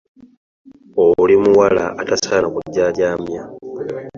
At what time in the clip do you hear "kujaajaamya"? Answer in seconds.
2.53-3.43